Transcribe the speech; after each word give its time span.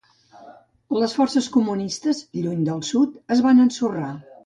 Les 1.01 1.13
forces 1.19 1.51
comunistes 1.59 2.25
lluny 2.41 2.67
del 2.73 2.85
Sud 2.91 3.25
es 3.37 3.49
van 3.49 3.67
ensorrar. 3.69 4.15